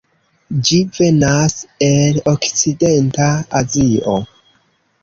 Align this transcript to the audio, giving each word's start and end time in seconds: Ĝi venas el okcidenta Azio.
Ĝi 0.69 0.79
venas 0.95 1.57
el 1.91 2.19
okcidenta 2.35 3.31
Azio. 3.63 4.21